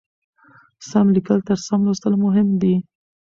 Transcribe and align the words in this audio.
سم 0.89 1.05
لیکل 1.15 1.37
تر 1.47 1.57
سم 1.67 1.79
لوستلو 1.85 2.17
مهم 2.25 2.47
دي. 2.61 2.75